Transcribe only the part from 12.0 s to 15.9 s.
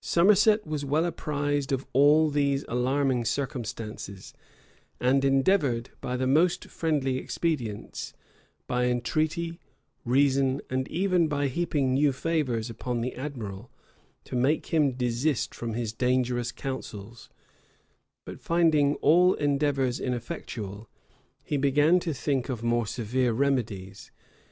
favors upon the admiral, to make him desist from